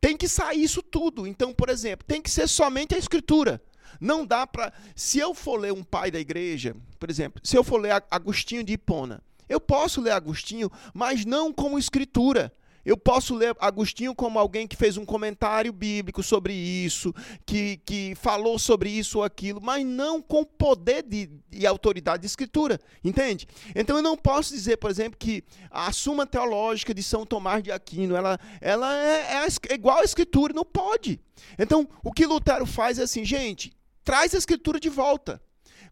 [0.00, 1.26] Tem que sair isso tudo.
[1.26, 3.60] Então, por exemplo, tem que ser somente a escritura.
[4.00, 4.72] Não dá para.
[4.94, 8.64] Se eu for ler um pai da igreja, por exemplo, se eu for ler Agostinho
[8.64, 12.52] de Hipona, eu posso ler Agostinho, mas não como escritura.
[12.88, 18.14] Eu posso ler Agostinho como alguém que fez um comentário bíblico sobre isso, que, que
[18.14, 23.46] falou sobre isso ou aquilo, mas não com poder de, e autoridade de escritura, entende?
[23.74, 27.70] Então eu não posso dizer, por exemplo, que a Suma Teológica de São Tomás de
[27.70, 31.20] Aquino, ela, ela é, é, é igual à escritura, não pode.
[31.58, 33.70] Então o que Lutero faz é assim, gente,
[34.08, 35.38] traz a escritura de volta.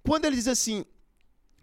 [0.02, 0.86] Quando ele diz assim,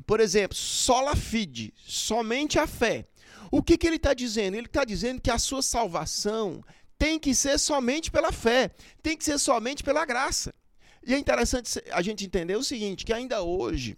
[0.05, 3.07] por exemplo, sola fide, somente a fé.
[3.49, 4.55] O que, que ele está dizendo?
[4.55, 6.63] Ele está dizendo que a sua salvação
[6.95, 8.69] tem que ser somente pela fé,
[9.01, 10.53] tem que ser somente pela graça.
[11.03, 13.97] E é interessante a gente entender o seguinte: que ainda hoje,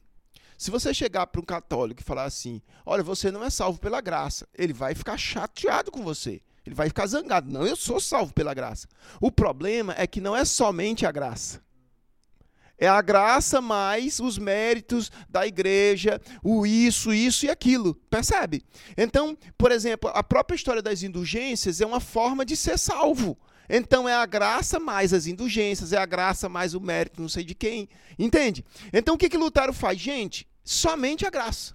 [0.57, 3.99] se você chegar para um católico e falar assim, olha, você não é salvo pela
[3.99, 6.41] graça, ele vai ficar chateado com você.
[6.65, 7.51] Ele vai ficar zangado.
[7.51, 8.87] Não, eu sou salvo pela graça.
[9.19, 11.64] O problema é que não é somente a graça.
[12.77, 17.95] É a graça mais os méritos da igreja, o isso, isso e aquilo.
[18.09, 18.63] Percebe?
[18.97, 23.37] Então, por exemplo, a própria história das indulgências é uma forma de ser salvo.
[23.69, 27.43] Então é a graça mais as indulgências, é a graça mais o mérito, não sei
[27.43, 27.89] de quem.
[28.17, 28.63] Entende?
[28.93, 29.99] Então o que, que Lutero faz?
[29.99, 31.73] Gente, somente a graça.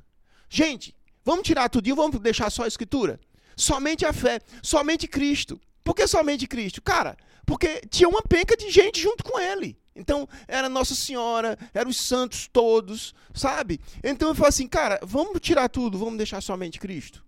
[0.49, 3.19] Gente, vamos tirar tudo e vamos deixar só a escritura?
[3.57, 5.61] Somente a fé, somente Cristo.
[5.83, 6.81] Por que somente Cristo?
[6.81, 9.80] Cara, porque tinha uma penca de gente junto com ele.
[9.95, 13.81] Então, era Nossa Senhora, eram os santos todos, sabe?
[14.03, 17.25] Então eu falo assim, cara, vamos tirar tudo, vamos deixar somente Cristo.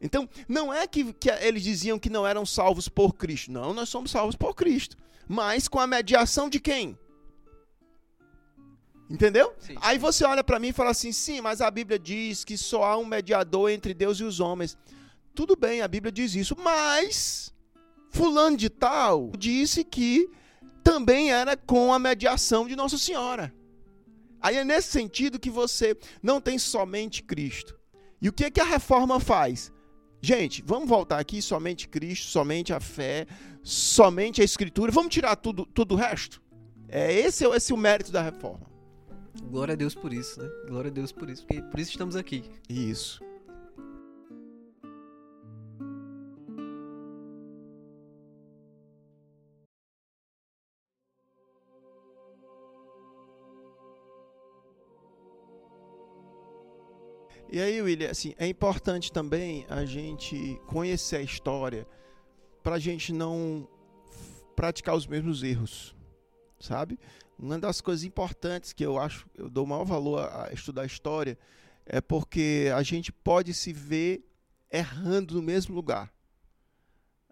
[0.00, 3.50] Então, não é que, que eles diziam que não eram salvos por Cristo.
[3.50, 4.96] Não, nós somos salvos por Cristo.
[5.26, 6.96] Mas com a mediação de quem?
[9.08, 9.54] Entendeu?
[9.58, 9.76] Sim.
[9.80, 12.84] Aí você olha para mim e fala assim: sim, mas a Bíblia diz que só
[12.84, 14.76] há um mediador entre Deus e os homens.
[15.34, 17.52] Tudo bem, a Bíblia diz isso, mas
[18.08, 20.30] Fulano de Tal disse que
[20.86, 23.52] também era com a mediação de Nossa Senhora.
[24.40, 27.76] Aí é nesse sentido que você não tem somente Cristo.
[28.22, 29.72] E o que, é que a reforma faz?
[30.22, 33.26] Gente, vamos voltar aqui, somente Cristo, somente a fé,
[33.64, 34.92] somente a Escritura.
[34.92, 36.40] Vamos tirar tudo, tudo o resto?
[36.88, 38.70] É esse, esse é o mérito da reforma.
[39.50, 40.48] Glória a Deus por isso, né?
[40.68, 42.44] Glória a Deus por isso, porque por isso estamos aqui.
[42.68, 43.25] Isso.
[57.56, 61.88] E aí, William, assim, é importante também a gente conhecer a história
[62.62, 63.66] para a gente não
[64.54, 65.96] praticar os mesmos erros,
[66.60, 66.98] sabe?
[67.38, 71.38] Uma das coisas importantes que eu acho, eu dou maior valor a estudar história,
[71.86, 74.30] é porque a gente pode se ver
[74.70, 76.12] errando no mesmo lugar.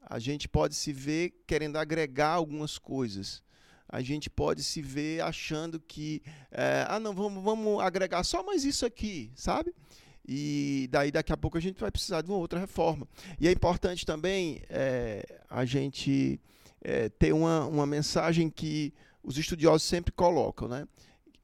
[0.01, 3.45] A gente pode se ver querendo agregar algumas coisas.
[3.87, 8.65] a gente pode se ver achando que, é, ah, não, vamos, vamos agregar só mais
[8.65, 9.75] isso aqui, sabe?
[10.27, 13.07] E daí daqui a pouco a gente vai precisar de uma outra reforma.
[13.39, 16.41] E é importante também é, a gente
[16.81, 20.87] é, ter uma, uma mensagem que os estudiosos sempre colocam, né?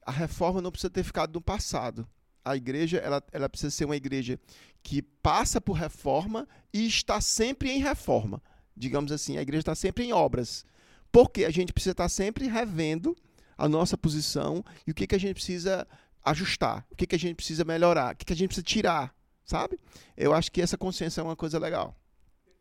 [0.05, 2.07] A reforma não precisa ter ficado no passado.
[2.43, 4.39] A igreja ela, ela precisa ser uma igreja
[4.81, 8.41] que passa por reforma e está sempre em reforma.
[8.75, 10.65] Digamos assim, a igreja está sempre em obras.
[11.11, 13.15] Porque a gente precisa estar sempre revendo
[13.57, 15.87] a nossa posição e o que, que a gente precisa
[16.23, 19.15] ajustar, o que, que a gente precisa melhorar, o que, que a gente precisa tirar,
[19.43, 19.79] sabe?
[20.15, 21.95] Eu acho que essa consciência é uma coisa legal.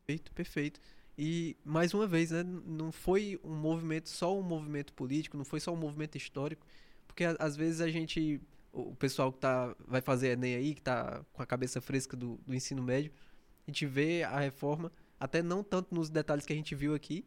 [0.07, 0.81] Perfeito, perfeito.
[1.17, 5.61] E, mais uma vez, né, não foi um movimento, só um movimento político, não foi
[5.61, 6.67] só um movimento histórico,
[7.07, 8.41] porque às vezes a gente,
[8.73, 12.41] o pessoal que tá, vai fazer Enem aí, que está com a cabeça fresca do,
[12.47, 13.13] do ensino médio,
[13.67, 17.25] a gente vê a reforma, até não tanto nos detalhes que a gente viu aqui,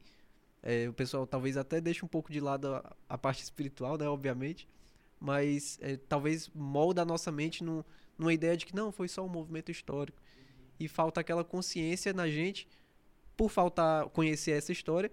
[0.63, 4.07] é, o pessoal talvez até deixe um pouco de lado a, a parte espiritual, né,
[4.07, 4.67] obviamente,
[5.23, 7.81] mas é, talvez molda a nossa mente num,
[8.17, 10.21] numa ideia de que não, foi só um movimento histórico.
[10.77, 12.67] E falta aquela consciência na gente,
[13.37, 15.09] por faltar conhecer essa história,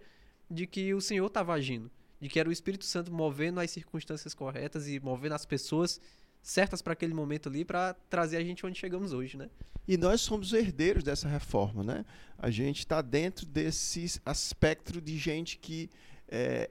[0.51, 1.89] de que o Senhor estava agindo.
[2.21, 6.01] De que era o Espírito Santo movendo as circunstâncias corretas e movendo as pessoas
[6.43, 9.49] certas para aquele momento ali para trazer a gente onde chegamos hoje, né?
[9.87, 12.05] E nós somos herdeiros dessa reforma, né?
[12.37, 15.89] A gente está dentro desse aspecto de gente que
[16.27, 16.69] é,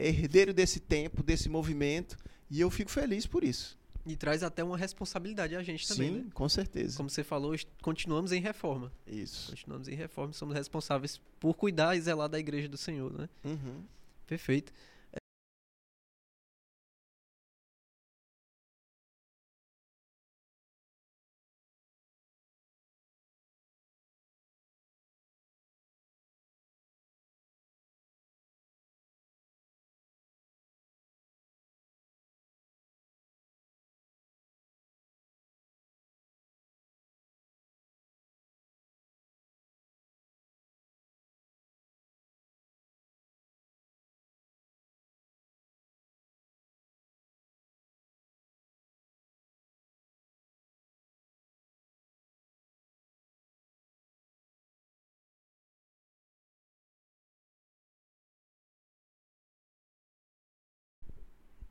[0.00, 2.16] é herdeiro desse tempo, desse movimento
[2.50, 3.78] e eu fico feliz por isso.
[4.06, 6.30] E traz até uma responsabilidade a gente também, Sim, né?
[6.32, 6.96] com certeza.
[6.96, 8.92] Como você falou, continuamos em reforma.
[9.04, 9.50] Isso.
[9.50, 13.28] Continuamos em reforma, somos responsáveis por cuidar e zelar da igreja do Senhor, né?
[13.44, 13.82] Uhum.
[14.24, 14.72] Perfeito.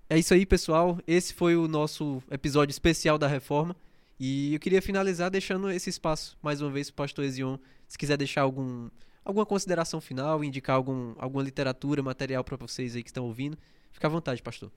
[0.07, 0.99] É isso aí, pessoal.
[1.07, 3.75] Esse foi o nosso episódio especial da reforma.
[4.19, 7.97] E eu queria finalizar deixando esse espaço mais uma vez para o pastor Ezion, se
[7.97, 8.87] quiser deixar algum,
[9.25, 13.57] alguma consideração final, indicar algum, alguma literatura, material para vocês aí que estão ouvindo.
[13.91, 14.71] Fica à vontade, pastor.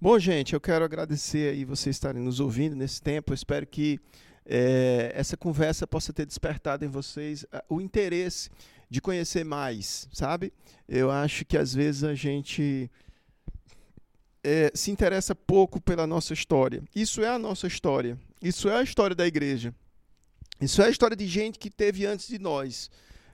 [0.00, 3.32] Bom, gente, eu quero agradecer aí vocês estarem nos ouvindo nesse tempo.
[3.32, 4.00] Eu espero que
[4.44, 8.50] é, essa conversa possa ter despertado em vocês uh, o interesse
[8.90, 10.52] de conhecer mais, sabe?
[10.88, 12.90] Eu acho que às vezes a gente
[14.46, 16.80] é, se interessa pouco pela nossa história.
[16.94, 18.16] Isso é a nossa história.
[18.40, 19.74] Isso é a história da igreja.
[20.60, 22.88] Isso é a história de gente que teve antes de nós.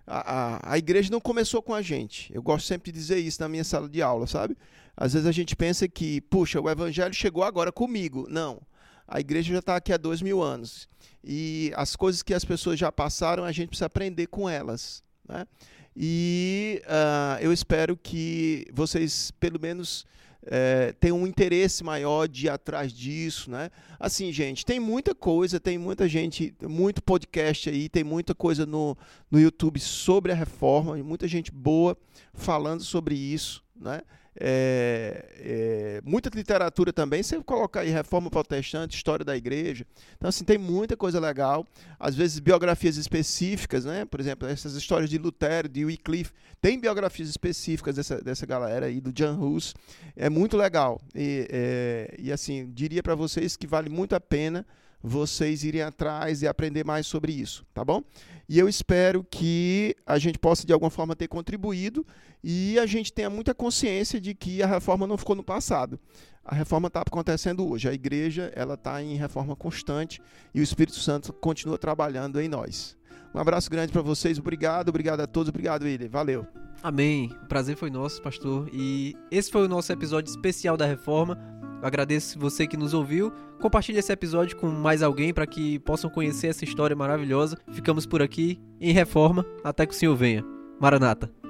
[0.06, 2.34] A, a, a, igreja não começou com a gente.
[2.34, 4.56] Eu gosto sempre de dizer isso na minha sala de aula, sabe?
[4.96, 8.26] Às vezes a gente pensa que, puxa, o evangelho chegou agora comigo.
[8.30, 8.62] Não.
[9.06, 10.88] A igreja já está aqui há dois mil anos.
[11.22, 15.04] E as coisas que as pessoas já passaram, a gente precisa aprender com elas.
[15.28, 15.46] Né?
[15.94, 20.06] E uh, eu espero que vocês, pelo menos,
[20.46, 23.70] é, tem um interesse maior de ir atrás disso, né?
[23.98, 28.96] Assim, gente, tem muita coisa, tem muita gente, muito podcast aí, tem muita coisa no,
[29.30, 31.96] no YouTube sobre a reforma, muita gente boa
[32.34, 34.02] falando sobre isso, né?
[34.38, 37.22] É, é, muita literatura também.
[37.22, 39.86] Você colocar aí Reforma Protestante, História da Igreja.
[40.16, 41.66] Então, assim, tem muita coisa legal.
[41.98, 44.04] Às vezes, biografias específicas, né?
[44.04, 46.32] Por exemplo, essas histórias de Lutero, de Wycliffe.
[46.60, 49.74] Tem biografias específicas dessa, dessa galera aí, do John Hus.
[50.16, 51.00] É muito legal.
[51.14, 54.66] E, é, e assim, diria para vocês que vale muito a pena
[55.02, 58.02] vocês irem atrás e aprender mais sobre isso, tá bom?
[58.48, 62.06] E eu espero que a gente possa de alguma forma ter contribuído
[62.44, 65.98] e a gente tenha muita consciência de que a reforma não ficou no passado.
[66.44, 67.88] A reforma está acontecendo hoje.
[67.88, 70.20] A igreja ela está em reforma constante
[70.54, 72.96] e o Espírito Santo continua trabalhando em nós.
[73.34, 74.38] Um abraço grande para vocês.
[74.38, 75.48] Obrigado, obrigado a todos.
[75.48, 76.08] Obrigado, William.
[76.08, 76.46] Valeu.
[76.82, 77.30] Amém.
[77.44, 78.68] O prazer foi nosso, pastor.
[78.72, 81.38] E esse foi o nosso episódio especial da reforma.
[81.80, 83.32] Eu agradeço você que nos ouviu.
[83.62, 87.56] Compartilhe esse episódio com mais alguém para que possam conhecer essa história maravilhosa.
[87.70, 90.44] Ficamos por aqui em reforma até que o Senhor venha.
[90.80, 91.41] Maranata.